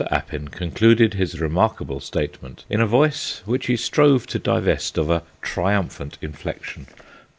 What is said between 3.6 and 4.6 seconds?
he strove to